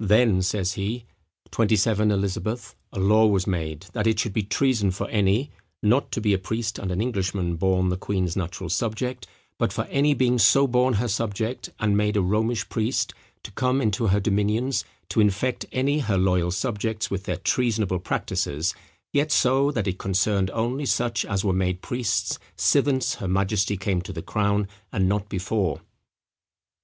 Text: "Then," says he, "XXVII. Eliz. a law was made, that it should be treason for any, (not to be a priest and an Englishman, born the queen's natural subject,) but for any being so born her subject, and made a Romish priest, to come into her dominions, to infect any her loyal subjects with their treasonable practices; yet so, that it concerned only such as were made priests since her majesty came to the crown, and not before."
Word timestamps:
"Then," 0.00 0.42
says 0.42 0.72
he, 0.72 1.04
"XXVII. 1.56 2.10
Eliz. 2.10 2.36
a 2.36 2.98
law 2.98 3.26
was 3.28 3.46
made, 3.46 3.82
that 3.92 4.04
it 4.08 4.18
should 4.18 4.32
be 4.32 4.42
treason 4.42 4.90
for 4.90 5.08
any, 5.10 5.52
(not 5.80 6.10
to 6.10 6.20
be 6.20 6.34
a 6.34 6.38
priest 6.38 6.76
and 6.76 6.90
an 6.90 7.00
Englishman, 7.00 7.54
born 7.54 7.88
the 7.88 7.96
queen's 7.96 8.34
natural 8.34 8.68
subject,) 8.68 9.28
but 9.58 9.72
for 9.72 9.84
any 9.84 10.12
being 10.12 10.40
so 10.40 10.66
born 10.66 10.94
her 10.94 11.06
subject, 11.06 11.70
and 11.78 11.96
made 11.96 12.16
a 12.16 12.20
Romish 12.20 12.68
priest, 12.68 13.14
to 13.44 13.52
come 13.52 13.80
into 13.80 14.08
her 14.08 14.18
dominions, 14.18 14.84
to 15.08 15.20
infect 15.20 15.64
any 15.70 16.00
her 16.00 16.18
loyal 16.18 16.50
subjects 16.50 17.08
with 17.08 17.22
their 17.22 17.36
treasonable 17.36 18.00
practices; 18.00 18.74
yet 19.12 19.30
so, 19.30 19.70
that 19.70 19.86
it 19.86 19.98
concerned 20.00 20.50
only 20.50 20.84
such 20.84 21.24
as 21.24 21.44
were 21.44 21.52
made 21.52 21.80
priests 21.80 22.40
since 22.56 23.14
her 23.14 23.28
majesty 23.28 23.76
came 23.76 24.02
to 24.02 24.12
the 24.12 24.20
crown, 24.20 24.66
and 24.90 25.08
not 25.08 25.28
before." 25.28 25.80